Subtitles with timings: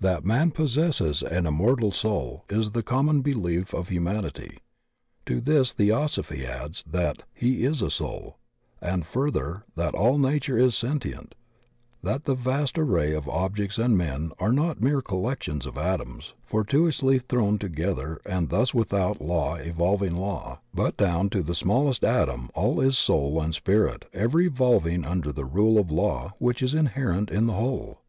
[0.00, 4.58] That man possesses an immortal soul is the com mon belief of humanity;
[5.24, 8.36] to this Theosophy adds that he is a soul;
[8.82, 11.34] and further that all nature is sentient,
[12.02, 17.18] that the vast array of objects and men are not mere collections of atoms fortuitously
[17.20, 22.50] thrown together and thus without law evolving law, but down to the small est atom
[22.52, 27.30] all is soul and spirit ever evolving under the rule of law which is inherent
[27.30, 28.02] in the whole.